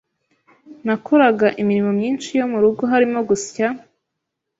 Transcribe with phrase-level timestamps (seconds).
[0.85, 3.67] Nakoraga imirimo myinshi yo mu rugo harimo gusya,